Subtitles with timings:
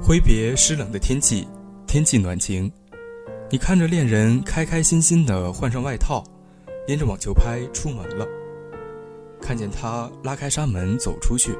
[0.00, 1.46] 挥别湿冷的天气，
[1.86, 2.70] 天气暖晴，
[3.50, 6.24] 你看着恋人开开心心的换上外套，
[6.86, 8.26] 拎着网球拍出门了。
[9.40, 11.52] 看见他拉开纱门走出去，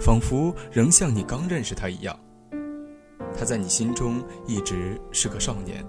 [0.00, 2.16] 仿佛仍像你刚认识他一样。
[3.36, 5.84] 他在你心中一直是个少年，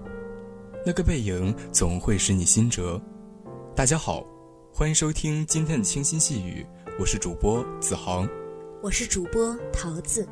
[0.84, 3.00] 那个背影总会使你心折。
[3.76, 4.24] 大家好，
[4.72, 6.66] 欢迎收听今天的清新细语，
[6.98, 8.28] 我是主播子航，
[8.82, 10.26] 我是主播桃子。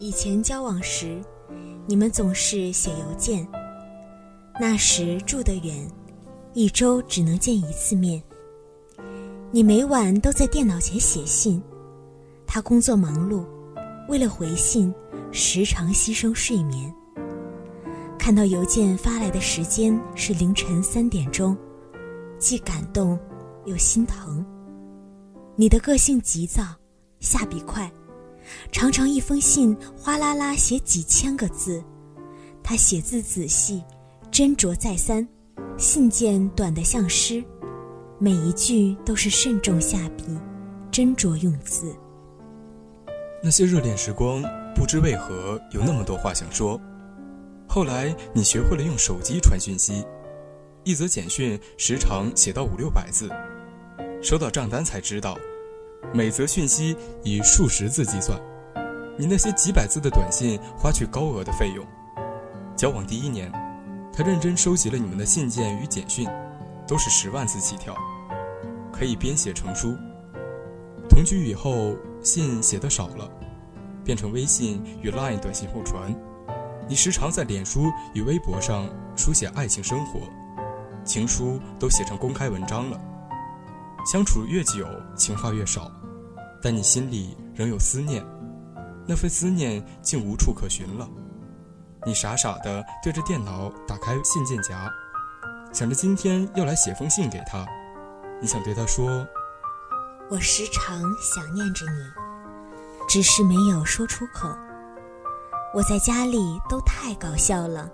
[0.00, 1.20] 以前交往时，
[1.86, 3.46] 你们总是写邮件。
[4.60, 5.90] 那时住得远，
[6.52, 8.22] 一周只能见一次面。
[9.50, 11.60] 你每晚都在电脑前写信，
[12.46, 13.44] 他工作忙碌，
[14.08, 14.94] 为了回信，
[15.32, 16.94] 时常牺牲睡眠。
[18.18, 21.56] 看到邮件发来的时间是凌晨三点钟，
[22.38, 23.18] 既感动
[23.64, 24.44] 又心疼。
[25.56, 26.62] 你的个性急躁，
[27.18, 27.90] 下笔快。
[28.70, 31.82] 常常一封信哗啦啦写几千个字，
[32.62, 33.82] 他写字仔细，
[34.30, 35.26] 斟酌再三，
[35.76, 37.42] 信件短得像诗，
[38.18, 40.24] 每一句都是慎重下笔，
[40.90, 41.94] 斟酌用字。
[43.42, 44.42] 那些热恋时光，
[44.74, 46.80] 不知为何有那么多话想说。
[47.68, 50.04] 后来你学会了用手机传讯息，
[50.84, 53.30] 一则简讯时常写到五六百字，
[54.22, 55.38] 收到账单才知道。
[56.12, 58.40] 每则讯息以数十字计算，
[59.18, 61.86] 你那些几百字的短信花去高额的费用。
[62.76, 63.52] 交往第一年，
[64.12, 66.28] 他认真收集了你们的信件与简讯，
[66.86, 67.94] 都是十万字起跳，
[68.92, 69.96] 可以编写成书。
[71.08, 73.28] 同居以后，信写的少了，
[74.04, 76.14] 变成微信与 Line 短信互传。
[76.88, 80.20] 你时常在脸书与微博上书写爱情生活，
[81.04, 82.98] 情书都写成公开文章了。
[84.10, 85.92] 相处越久，情话越少，
[86.62, 88.24] 但你心里仍有思念，
[89.06, 91.06] 那份思念竟无处可寻了。
[92.06, 94.90] 你傻傻的对着电脑打开信件夹，
[95.74, 97.66] 想着今天要来写封信给他。
[98.40, 99.26] 你想对他说
[100.30, 102.00] ：“我时常想念着你，
[103.06, 104.48] 只是没有说出口。
[105.74, 107.90] 我在家里都太搞笑了，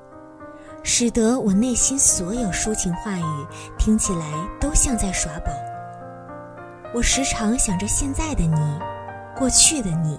[0.85, 3.47] 使得我内心所有抒情话语
[3.77, 5.51] 听起来都像在耍宝。”
[6.95, 8.79] 我时常想着现在的你，
[9.37, 10.17] 过去的你，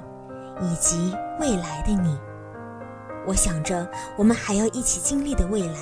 [0.59, 2.19] 以及未来的你。
[3.25, 5.79] 我想着我们还要一起经历的未来。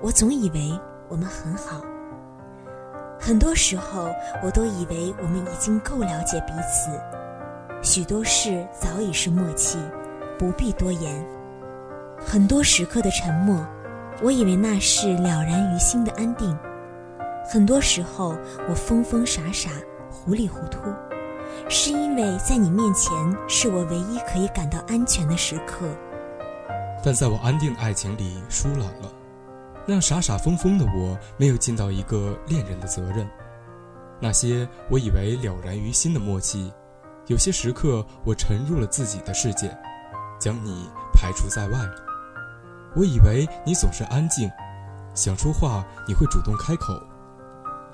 [0.00, 1.82] 我总以为我们很好。
[3.20, 4.10] 很多时候，
[4.42, 6.90] 我都以为我们已经够了解彼此，
[7.82, 9.78] 许多事早已是默契，
[10.38, 11.22] 不必多言。
[12.18, 13.62] 很多时刻的沉默，
[14.22, 16.58] 我以为那是了然于心的安定。
[17.44, 18.34] 很多时候，
[18.66, 19.68] 我疯疯傻傻。
[20.16, 20.80] 糊里糊涂，
[21.68, 23.12] 是因为在你面前
[23.46, 25.86] 是我唯一可以感到安全的时刻。
[27.04, 29.12] 但在我安定的爱情里疏懒了，
[29.86, 33.28] 那傻傻疯疯的我没有尽到一个恋人的责任。
[34.18, 36.72] 那些我以为了然于心的默契，
[37.26, 39.76] 有些时刻我沉入了自己的世界，
[40.40, 41.94] 将你排除在外了。
[42.96, 44.50] 我以为你总是安静，
[45.14, 46.94] 想说话你会主动开口。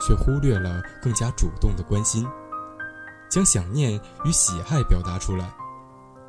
[0.04, 2.26] 却忽略了更加主动的关心，
[3.30, 5.48] 将想念与喜爱表达出来。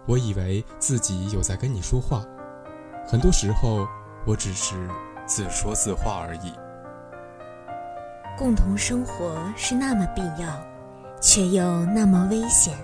[0.06, 2.24] 我以为自己有在跟你说话，
[3.08, 3.88] 很多时候
[4.26, 4.76] 我只是
[5.26, 6.54] 自说自话而已。
[8.38, 10.48] 共同生活是那么必要，
[11.22, 12.78] 却又那么危险。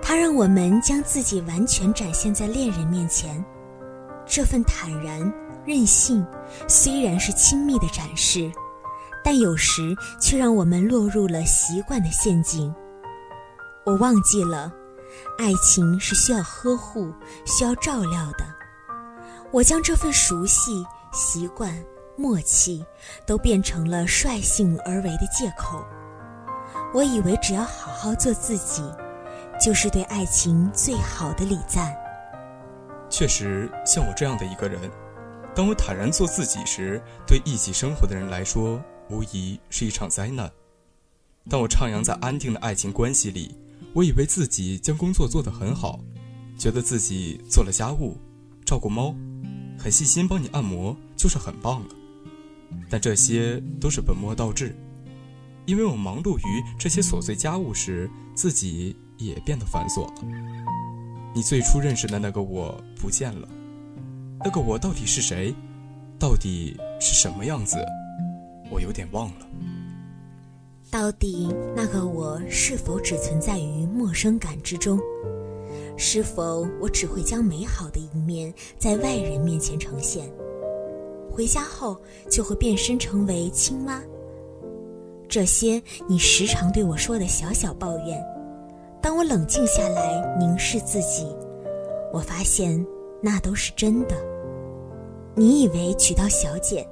[0.00, 3.44] 它让我们将自己完全展现在恋人面前，
[4.24, 5.20] 这份坦然
[5.66, 6.24] 任性，
[6.66, 8.50] 虽然是亲密的展示。
[9.30, 12.74] 但有时却让我们落入了习惯的陷阱。
[13.84, 14.72] 我忘记了，
[15.36, 17.12] 爱情是需要呵护、
[17.44, 18.46] 需要照料的。
[19.50, 20.82] 我将这份熟悉、
[21.12, 21.78] 习惯、
[22.16, 22.82] 默契，
[23.26, 25.84] 都变成了率性而为的借口。
[26.94, 28.82] 我以为只要好好做自己，
[29.62, 31.94] 就是对爱情最好的礼赞。
[33.10, 34.90] 确实，像我这样的一个人，
[35.54, 40.50] 当我坦然做自己时，对一起生活的人来说，无疑是一场灾难。
[41.48, 43.54] 当我徜徉在安定的爱情关系里，
[43.94, 45.98] 我以为自己将工作做得很好，
[46.58, 48.16] 觉得自己做了家务、
[48.64, 49.14] 照顾猫、
[49.78, 51.94] 很细心帮你按摩，就是很棒了。
[52.90, 54.76] 但这些都是本末倒置，
[55.64, 60.14] 因为我忙碌于这些琐碎家务时，自己也变得繁琐了。
[61.34, 63.48] 你最初认识的那个我不见了。
[64.44, 65.54] 那个我到底是谁？
[66.18, 67.76] 到底是什么样子？
[68.70, 69.46] 我有点忘了。
[70.90, 74.98] 到底那个我是否只存在于陌生感之中？
[75.96, 80.24] 是否我只会将美好的一面在外人面前呈现？
[81.30, 81.96] 回家后
[82.30, 84.02] 就会变身成为青蛙？
[85.28, 88.24] 这些你时常对我说的小小抱怨，
[89.02, 91.26] 当我冷静下来凝视自己，
[92.12, 92.84] 我发现。
[93.20, 94.14] 那都是真的。
[95.34, 96.88] 你以为娶到小姐，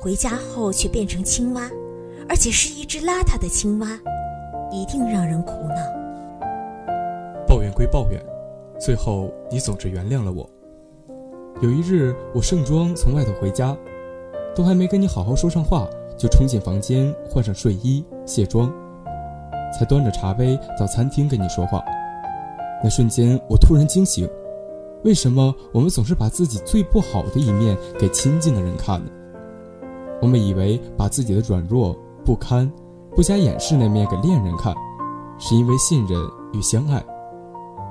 [0.00, 1.68] 回家后却变成青蛙，
[2.28, 3.88] 而且是一只邋遢的青蛙，
[4.70, 6.94] 一定让人苦恼。
[7.46, 8.22] 抱怨归抱怨，
[8.78, 10.48] 最后你总是原谅了我。
[11.60, 13.76] 有一日，我盛装从外头回家，
[14.54, 18.72] 都还没跟你好好说上话，就冲进房间换上睡衣卸妆，
[19.76, 21.82] 才端着茶杯到餐厅跟你说话。
[22.84, 24.28] 那瞬间，我突然惊醒。
[25.04, 29.10] 为什么我们总是把自己最不好的一面给亲近的人看呢？
[30.20, 32.70] 我们以为把自己的软弱、不堪、
[33.14, 34.74] 不加掩饰那面给恋人看，
[35.38, 36.18] 是因为信任
[36.52, 37.04] 与相爱，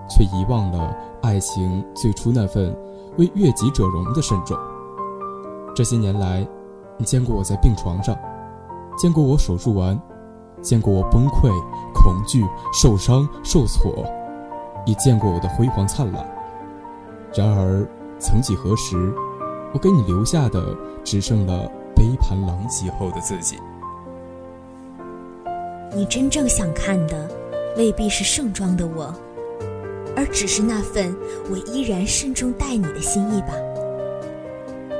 [0.09, 2.75] 却遗忘了爱情最初那份
[3.17, 4.57] 为悦己者容的慎重。
[5.75, 6.47] 这些年来，
[6.97, 8.15] 你见过我在病床上，
[8.97, 9.99] 见过我手术完，
[10.61, 11.49] 见过我崩溃、
[11.93, 12.43] 恐惧、
[12.73, 14.05] 受伤、受挫，
[14.85, 16.25] 也见过我的辉煌灿烂。
[17.35, 17.87] 然而，
[18.17, 19.13] 曾几何时，
[19.73, 23.57] 我给你留下的只剩了杯盘狼藉后的自己。
[25.93, 27.29] 你真正想看的，
[27.77, 29.13] 未必是盛装的我，
[30.15, 31.15] 而只是那份
[31.49, 33.53] 我依然慎重待你的心意吧。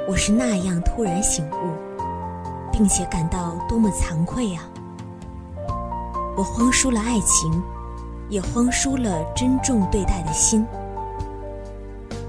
[0.08, 1.74] 我是那样突然醒悟，
[2.72, 4.70] 并且感到多么惭愧啊！
[6.38, 7.64] 我荒疏了爱情，
[8.30, 10.66] 也荒疏了珍重对待的心。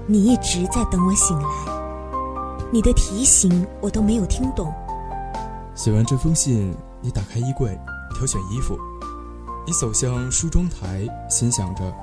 [0.05, 1.45] 你一直在等我醒来，
[2.71, 4.73] 你的提醒我都没有听懂。
[5.73, 7.79] 写完这封信，你打开衣柜，
[8.15, 8.77] 挑选衣服。
[9.65, 11.93] 你走向梳妆台，心想着，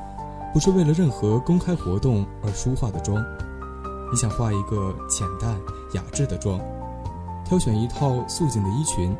[0.54, 3.22] 不是为了任何公开活动而梳化的妆。
[4.10, 5.54] 你想化一个浅淡
[5.92, 6.58] 雅致的妆，
[7.44, 9.14] 挑选一套素净的衣裙。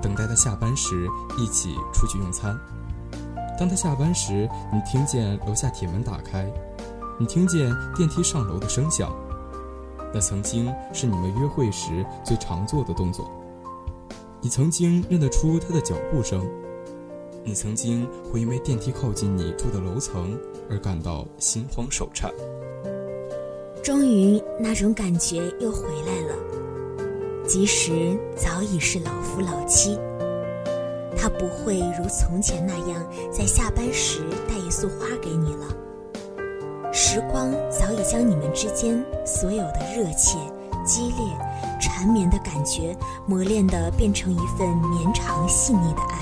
[0.00, 1.06] 等待他下班时，
[1.36, 2.58] 一起出去用餐。
[3.58, 6.50] 当他下班时，你听见楼下铁门打开。
[7.18, 9.12] 你听见电梯上楼的声响，
[10.14, 13.30] 那曾经是你们约会时最常做的动作。
[14.40, 16.46] 你曾经认得出他的脚步声，
[17.44, 20.38] 你曾经会因为电梯靠近你住的楼层
[20.68, 22.30] 而感到心慌手颤。
[23.82, 26.36] 终于，那种感觉又回来了，
[27.46, 29.98] 即使早已是老夫老妻，
[31.16, 35.66] 他不会如从前那样在下班时带一束花给你了。
[36.94, 40.36] 时光早已将你们之间所有的热切、
[40.84, 41.24] 激烈、
[41.80, 42.94] 缠绵的感觉
[43.24, 46.18] 磨练的变成一份绵长细腻的爱。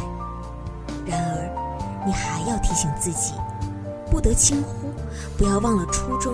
[1.04, 3.34] 然而，你还要提醒自己，
[4.08, 4.88] 不得轻忽，
[5.36, 6.32] 不要忘了初衷，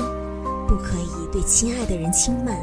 [0.68, 2.54] 不可以对亲爱的人轻慢，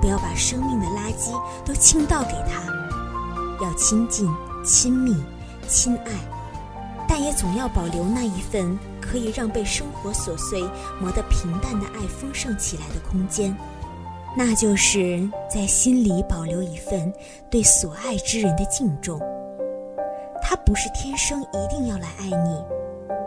[0.00, 1.30] 不要把生命的垃圾
[1.64, 2.60] 都倾倒给他。
[3.64, 4.28] 要亲近、
[4.64, 5.14] 亲密、
[5.68, 6.10] 亲爱，
[7.06, 8.76] 但也总要保留那一份。
[9.00, 10.60] 可以让被生活琐碎
[11.00, 13.56] 磨得平淡的爱丰盛起来的空间，
[14.36, 17.12] 那就是在心里保留一份
[17.50, 19.18] 对所爱之人的敬重。
[20.42, 22.64] 他不是天生一定要来爱你，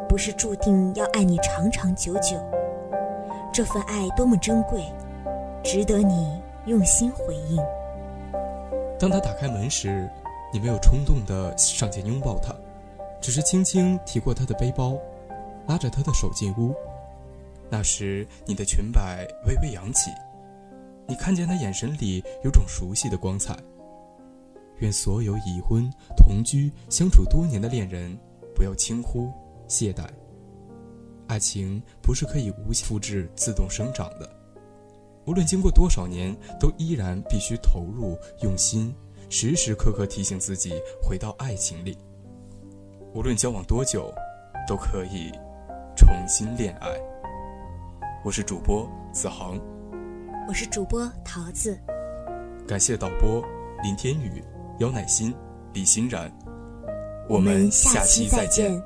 [0.08, 2.38] 不是注定要爱你长长久久。
[3.51, 4.84] 这份爱多么珍贵，
[5.63, 7.58] 值得你用心回应。
[9.00, 10.10] 当他打开门时，
[10.51, 12.53] 你没有冲动的上前拥抱他，
[13.22, 14.98] 只是轻轻提过他的背包。
[15.67, 16.74] 拉着他的手进屋，
[17.70, 20.12] 那时你的裙摆微微扬起，
[21.08, 23.58] 你看见他眼神里有种熟悉的光彩。
[24.79, 28.17] 愿所有已婚、同居、相处多年的恋人
[28.53, 29.32] 不要轻忽、
[29.67, 30.05] 懈怠。
[31.27, 34.29] 爱情不是可以无限复制、自动生长的，
[35.25, 38.93] 无论经过多少年，都依然必须投入、用心，
[39.29, 41.98] 时时刻刻提醒自己回到爱情里。
[43.13, 44.13] 无论交往多久，
[44.67, 45.32] 都可以。
[45.95, 46.89] 重新恋爱，
[48.23, 49.59] 我是主播子航，
[50.47, 51.77] 我是主播桃子。
[52.67, 53.43] 感谢导播
[53.83, 54.43] 林天宇、
[54.79, 55.33] 姚乃馨、
[55.71, 56.31] 李欣然。
[57.29, 58.81] 我们下期再见。